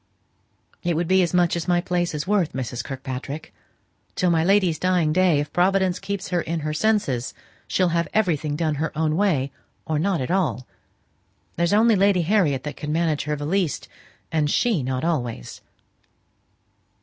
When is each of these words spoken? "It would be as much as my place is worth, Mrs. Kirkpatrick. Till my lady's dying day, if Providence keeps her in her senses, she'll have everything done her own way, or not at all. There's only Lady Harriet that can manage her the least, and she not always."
"It 0.81 0.95
would 0.95 1.07
be 1.07 1.21
as 1.21 1.31
much 1.31 1.55
as 1.55 1.67
my 1.67 1.79
place 1.79 2.15
is 2.15 2.25
worth, 2.25 2.53
Mrs. 2.53 2.83
Kirkpatrick. 2.83 3.53
Till 4.15 4.31
my 4.31 4.43
lady's 4.43 4.79
dying 4.79 5.13
day, 5.13 5.39
if 5.39 5.53
Providence 5.53 5.99
keeps 5.99 6.29
her 6.29 6.41
in 6.41 6.61
her 6.61 6.73
senses, 6.73 7.35
she'll 7.67 7.89
have 7.89 8.07
everything 8.11 8.55
done 8.55 8.73
her 8.81 8.91
own 8.97 9.15
way, 9.15 9.51
or 9.85 9.99
not 9.99 10.19
at 10.19 10.31
all. 10.31 10.65
There's 11.55 11.71
only 11.71 11.95
Lady 11.95 12.23
Harriet 12.23 12.63
that 12.63 12.77
can 12.77 12.91
manage 12.91 13.25
her 13.25 13.35
the 13.35 13.45
least, 13.45 13.87
and 14.31 14.49
she 14.49 14.81
not 14.81 15.03
always." 15.03 15.61